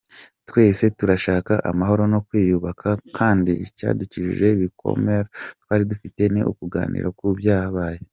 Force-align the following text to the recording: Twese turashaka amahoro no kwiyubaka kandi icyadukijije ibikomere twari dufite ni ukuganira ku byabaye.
Twese 0.47 0.83
turashaka 0.97 1.53
amahoro 1.71 2.03
no 2.13 2.19
kwiyubaka 2.27 2.89
kandi 3.17 3.51
icyadukijije 3.65 4.45
ibikomere 4.55 5.25
twari 5.61 5.83
dufite 5.91 6.21
ni 6.33 6.41
ukuganira 6.51 7.09
ku 7.19 7.27
byabaye. 7.39 8.01